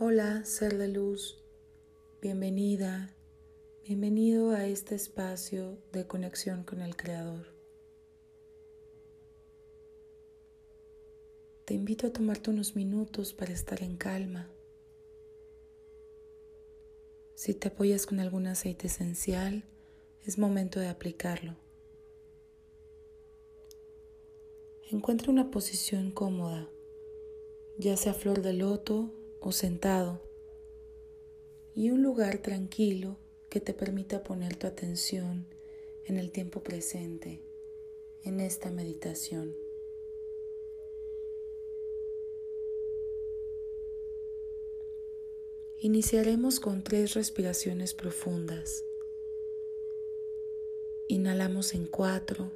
Hola, 0.00 0.44
ser 0.44 0.76
de 0.76 0.88
luz. 0.88 1.40
Bienvenida, 2.20 3.14
bienvenido 3.86 4.50
a 4.50 4.66
este 4.66 4.96
espacio 4.96 5.78
de 5.92 6.04
conexión 6.04 6.64
con 6.64 6.82
el 6.82 6.96
Creador. 6.96 7.46
Te 11.64 11.74
invito 11.74 12.08
a 12.08 12.12
tomarte 12.12 12.50
unos 12.50 12.74
minutos 12.74 13.32
para 13.32 13.52
estar 13.52 13.84
en 13.84 13.96
calma. 13.96 14.50
Si 17.36 17.54
te 17.54 17.68
apoyas 17.68 18.04
con 18.04 18.18
algún 18.18 18.48
aceite 18.48 18.88
esencial, 18.88 19.62
es 20.26 20.38
momento 20.38 20.80
de 20.80 20.88
aplicarlo. 20.88 21.54
Encuentra 24.90 25.30
una 25.30 25.52
posición 25.52 26.10
cómoda, 26.10 26.68
ya 27.78 27.96
sea 27.96 28.12
flor 28.12 28.42
de 28.42 28.54
loto 28.54 29.20
o 29.44 29.52
sentado 29.52 30.22
y 31.74 31.90
un 31.90 32.02
lugar 32.02 32.38
tranquilo 32.38 33.18
que 33.50 33.60
te 33.60 33.74
permita 33.74 34.22
poner 34.22 34.56
tu 34.56 34.66
atención 34.66 35.46
en 36.06 36.16
el 36.16 36.30
tiempo 36.30 36.62
presente, 36.62 37.42
en 38.22 38.40
esta 38.40 38.70
meditación. 38.70 39.54
Iniciaremos 45.78 46.58
con 46.58 46.82
tres 46.82 47.12
respiraciones 47.12 47.92
profundas. 47.92 48.86
Inhalamos 51.08 51.74
en 51.74 51.86
cuatro, 51.86 52.50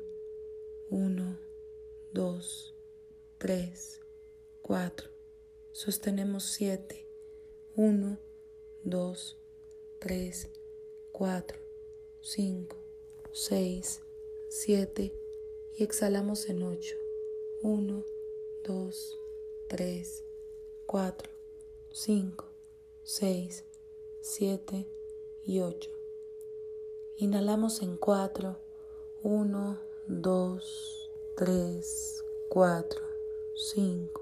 uno, 0.88 1.38
dos, 2.14 2.74
tres, 3.36 4.00
cuatro. 4.62 5.17
Sostenemos 5.72 6.44
7. 6.44 7.06
1, 7.76 8.18
2, 8.84 9.36
3, 10.00 10.50
4, 11.12 11.58
5, 12.20 12.76
6, 13.32 14.00
7 14.48 15.12
y 15.76 15.84
exhalamos 15.84 16.48
en 16.48 16.62
8. 16.62 16.96
1, 17.62 18.04
2, 18.64 19.18
3, 19.68 20.24
4, 20.86 21.30
5, 21.92 22.44
6, 23.02 23.64
7 24.20 24.86
y 25.44 25.60
8. 25.60 25.90
Inhalamos 27.16 27.82
en 27.82 27.96
4. 27.96 28.56
1, 29.24 29.80
2, 30.06 31.10
3, 31.36 32.24
4, 32.48 33.00
5, 33.56 34.17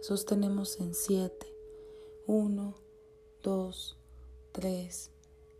sostenemos 0.00 0.80
en 0.80 0.94
7. 0.94 1.46
1, 2.26 2.74
2, 3.42 3.98
3, 4.52 5.10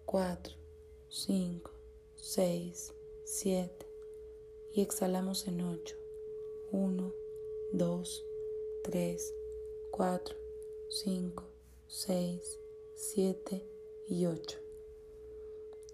4, 0.05 0.55
5, 1.09 1.71
6, 2.17 2.95
7 3.25 3.87
y 4.75 4.83
exhalamos 4.83 5.47
en 5.49 5.63
8. 5.63 5.97
1, 6.73 7.13
2, 7.73 8.25
3, 8.85 9.35
4, 9.91 10.37
5, 10.89 11.45
6, 11.87 12.61
7 12.95 13.67
y 14.09 14.27
8. 14.27 14.59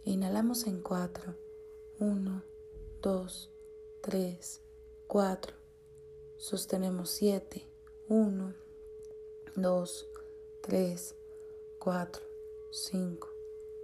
Inhalamos 0.05 0.67
en 0.67 0.83
4. 0.83 1.35
1, 2.01 2.45
2, 3.01 3.51
3, 4.03 4.63
4. 5.07 5.55
Sostenemos 6.37 7.11
7. 7.11 7.74
1, 8.07 8.55
2, 9.57 10.09
3, 10.61 11.15
4, 11.79 12.23
5, 12.71 13.29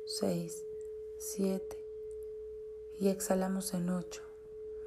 6, 0.05 0.65
7 1.17 1.79
y 2.99 3.09
exhalamos 3.09 3.73
en 3.73 3.89
8. 3.89 4.23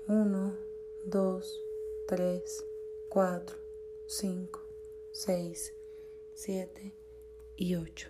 1, 0.08 0.58
2, 1.06 1.62
3, 2.08 2.66
4, 3.10 3.58
5, 4.06 4.62
6, 5.12 5.74
7 6.36 6.94
y 7.56 7.76
8. 7.76 8.10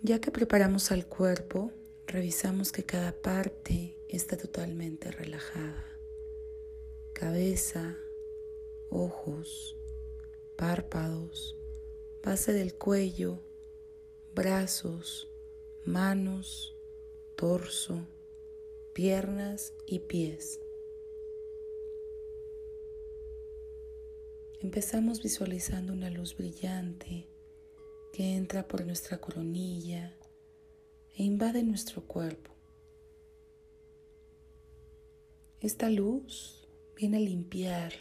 Ya 0.00 0.18
que 0.18 0.30
preparamos 0.30 0.90
al 0.92 1.06
cuerpo, 1.06 1.72
revisamos 2.06 2.72
que 2.72 2.84
cada 2.84 3.12
parte 3.12 3.98
está 4.08 4.38
totalmente 4.38 5.10
relajada 5.10 5.91
cabeza, 7.22 7.96
ojos, 8.90 9.76
párpados, 10.56 11.56
base 12.20 12.52
del 12.52 12.74
cuello, 12.74 13.38
brazos, 14.34 15.30
manos, 15.84 16.76
torso, 17.36 18.08
piernas 18.92 19.72
y 19.86 20.00
pies. 20.00 20.58
Empezamos 24.60 25.22
visualizando 25.22 25.92
una 25.92 26.10
luz 26.10 26.36
brillante 26.36 27.28
que 28.12 28.34
entra 28.34 28.66
por 28.66 28.84
nuestra 28.84 29.18
coronilla 29.18 30.18
e 31.14 31.22
invade 31.22 31.62
nuestro 31.62 32.02
cuerpo. 32.02 32.50
Esta 35.60 35.88
luz 35.88 36.61
viene 37.02 37.16
a 37.16 37.20
limpiar, 37.20 37.92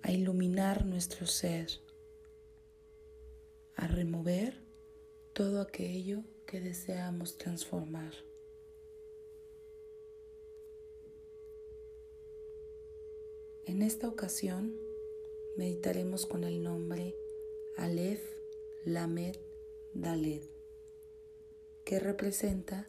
a 0.00 0.10
iluminar 0.10 0.86
nuestro 0.86 1.26
ser, 1.26 1.68
a 3.74 3.86
remover 3.86 4.54
todo 5.34 5.60
aquello 5.60 6.22
que 6.46 6.62
deseamos 6.62 7.36
transformar. 7.36 8.14
En 13.66 13.82
esta 13.82 14.08
ocasión 14.08 14.80
meditaremos 15.58 16.24
con 16.24 16.44
el 16.44 16.62
nombre 16.62 17.14
Aleph 17.76 18.24
Lamed 18.86 19.36
Daled, 19.92 20.44
que 21.84 22.00
representa 22.00 22.88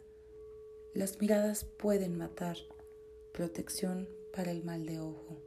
las 0.94 1.20
miradas 1.20 1.64
pueden 1.64 2.16
matar, 2.16 2.56
protección 3.34 4.19
para 4.32 4.50
el 4.50 4.64
mal 4.64 4.86
de 4.86 5.00
ojo. 5.00 5.42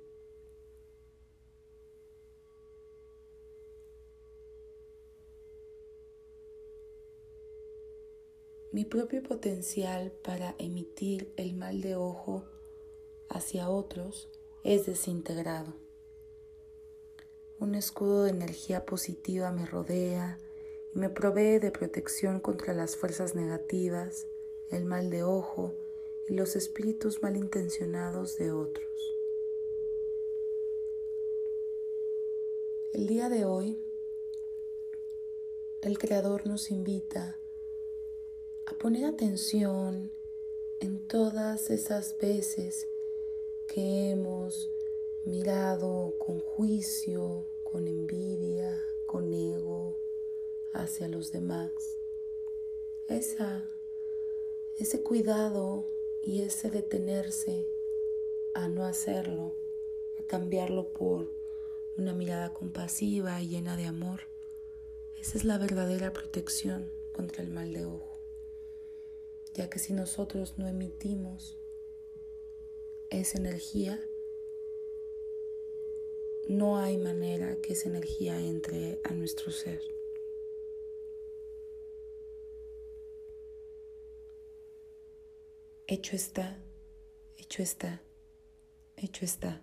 Mi 8.72 8.86
propio 8.86 9.22
potencial 9.22 10.12
para 10.24 10.56
emitir 10.58 11.32
el 11.38 11.54
mal 11.54 11.82
de 11.82 11.96
ojo 11.96 12.44
hacia 13.30 13.70
otros 13.70 14.30
es 14.64 14.88
desintegrado. 14.88 15.76
Un 17.60 17.76
escudo 17.76 18.24
de 18.24 18.32
energía 18.32 18.86
positiva 18.86 19.52
me 19.52 19.66
rodea 19.66 20.40
y 20.94 20.98
me 20.98 21.10
provee 21.10 21.60
de 21.60 21.72
protección 21.72 22.40
contra 22.40 22.74
las 22.74 22.98
fuerzas 22.98 23.36
negativas, 23.36 24.26
el 24.72 24.86
mal 24.86 25.12
de 25.12 25.24
ojo 25.24 25.74
y 26.28 26.34
los 26.34 26.56
espíritus 26.56 27.22
malintencionados 27.22 28.38
de 28.38 28.52
otros. 28.52 28.88
El 32.94 33.08
día 33.08 33.30
de 33.30 33.46
hoy, 33.46 33.80
el 35.82 35.98
Creador 35.98 36.48
nos 36.48 36.72
invita 36.72 37.38
a 38.66 38.74
poner 38.78 39.06
atención 39.06 40.12
en 40.80 41.08
todas 41.08 41.70
esas 41.70 42.18
veces 42.18 42.88
que 43.68 44.12
hemos 44.12 44.70
mirado 45.26 46.14
con 46.20 46.40
juicio, 46.40 47.46
con 47.64 47.88
envidia, 47.88 48.82
con 49.08 49.34
ego 49.34 49.98
hacia 50.74 51.08
los 51.08 51.32
demás. 51.32 51.72
Esa, 53.08 53.70
ese 54.78 55.02
cuidado 55.02 55.86
y 56.24 56.42
ese 56.42 56.70
detenerse 56.70 57.68
a 58.56 58.68
no 58.68 58.86
hacerlo, 58.86 59.54
a 60.20 60.24
cambiarlo 60.24 60.94
por 60.94 61.30
una 61.98 62.14
mirada 62.14 62.54
compasiva 62.54 63.42
y 63.42 63.50
llena 63.50 63.76
de 63.76 63.86
amor, 63.86 64.22
esa 65.20 65.38
es 65.38 65.46
la 65.46 65.58
verdadera 65.58 66.14
protección 66.14 66.92
contra 67.12 67.44
el 67.44 67.50
mal 67.50 67.74
de 67.74 67.86
ojo, 67.86 68.20
ya 69.54 69.70
que 69.70 69.80
si 69.80 69.94
nosotros 69.94 70.58
no 70.58 70.68
emitimos 70.68 71.58
esa 73.10 73.38
energía, 73.38 74.00
no 76.48 76.78
hay 76.78 76.98
manera 76.98 77.56
que 77.62 77.74
esa 77.74 77.90
energía 77.90 78.40
entre 78.40 79.00
a 79.04 79.14
nuestro 79.14 79.52
ser. 79.52 79.82
Hecho 85.88 86.16
está, 86.16 86.58
hecho 87.38 87.62
está, 87.62 88.00
hecho 88.96 89.26
está. 89.26 89.60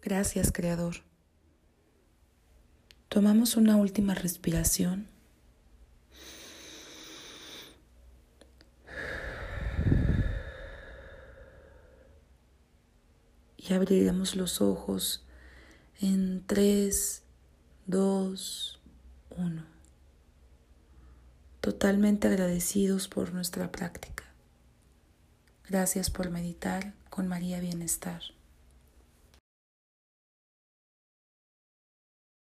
Gracias, 0.00 0.50
Creador. 0.50 1.02
Tomamos 3.10 3.56
una 3.56 3.76
última 3.76 4.14
respiración. 4.14 5.08
Y 13.58 13.74
abriremos 13.74 14.36
los 14.36 14.62
ojos 14.62 15.24
en 16.00 16.44
3, 16.46 17.22
2, 17.86 18.80
1. 19.36 19.66
Totalmente 21.60 22.28
agradecidos 22.28 23.08
por 23.08 23.34
nuestra 23.34 23.70
práctica. 23.70 24.24
Gracias 25.68 26.10
por 26.10 26.30
meditar 26.30 26.92
con 27.10 27.26
María 27.26 27.58
Bienestar. 27.60 28.22